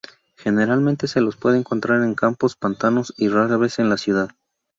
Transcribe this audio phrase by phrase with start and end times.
[0.35, 4.29] Generalmente se los puede encontrar en campos, pantanos y raras veces en la ciudad.